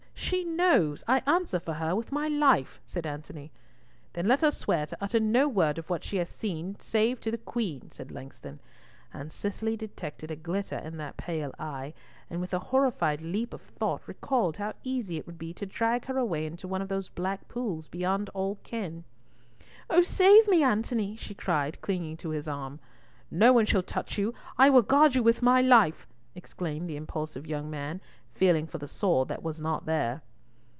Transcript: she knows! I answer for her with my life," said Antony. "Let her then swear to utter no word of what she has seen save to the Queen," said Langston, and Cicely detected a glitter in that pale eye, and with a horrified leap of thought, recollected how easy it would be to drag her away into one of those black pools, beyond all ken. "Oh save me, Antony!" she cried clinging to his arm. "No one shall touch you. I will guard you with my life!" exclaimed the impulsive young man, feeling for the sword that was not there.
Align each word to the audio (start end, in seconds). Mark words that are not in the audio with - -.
she 0.13 0.45
knows! 0.45 1.03
I 1.09 1.21
answer 1.27 1.59
for 1.59 1.73
her 1.73 1.93
with 1.93 2.13
my 2.13 2.29
life," 2.29 2.79
said 2.85 3.05
Antony. 3.05 3.51
"Let 4.15 4.27
her 4.39 4.47
then 4.47 4.51
swear 4.53 4.85
to 4.85 4.97
utter 5.01 5.19
no 5.19 5.49
word 5.49 5.77
of 5.77 5.89
what 5.89 6.05
she 6.05 6.15
has 6.17 6.29
seen 6.29 6.79
save 6.79 7.19
to 7.21 7.31
the 7.31 7.37
Queen," 7.37 7.91
said 7.91 8.11
Langston, 8.11 8.61
and 9.13 9.29
Cicely 9.29 9.75
detected 9.75 10.31
a 10.31 10.37
glitter 10.37 10.77
in 10.77 10.95
that 10.97 11.17
pale 11.17 11.53
eye, 11.59 11.93
and 12.29 12.39
with 12.39 12.53
a 12.53 12.59
horrified 12.59 13.19
leap 13.19 13.53
of 13.53 13.61
thought, 13.61 14.07
recollected 14.07 14.59
how 14.61 14.71
easy 14.85 15.17
it 15.17 15.25
would 15.27 15.37
be 15.37 15.53
to 15.53 15.65
drag 15.65 16.05
her 16.05 16.17
away 16.17 16.45
into 16.45 16.65
one 16.65 16.81
of 16.81 16.87
those 16.87 17.09
black 17.09 17.49
pools, 17.49 17.89
beyond 17.89 18.29
all 18.29 18.55
ken. 18.63 19.03
"Oh 19.89 20.01
save 20.01 20.47
me, 20.47 20.63
Antony!" 20.63 21.17
she 21.17 21.33
cried 21.35 21.81
clinging 21.81 22.15
to 22.17 22.29
his 22.29 22.47
arm. 22.47 22.79
"No 23.29 23.51
one 23.51 23.65
shall 23.65 23.83
touch 23.83 24.17
you. 24.17 24.33
I 24.57 24.69
will 24.69 24.81
guard 24.83 25.13
you 25.13 25.23
with 25.23 25.41
my 25.41 25.59
life!" 25.61 26.07
exclaimed 26.35 26.89
the 26.89 26.95
impulsive 26.95 27.45
young 27.45 27.69
man, 27.69 27.99
feeling 28.33 28.65
for 28.65 28.79
the 28.79 28.87
sword 28.87 29.27
that 29.27 29.43
was 29.43 29.61
not 29.61 29.85
there. 29.85 30.19